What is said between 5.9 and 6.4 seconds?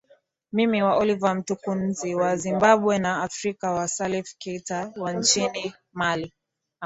Mali